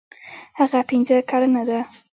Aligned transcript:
هغه 0.59 0.79
پنځه 0.89 1.15
کلنه 1.29 1.63
ده. 1.69 1.79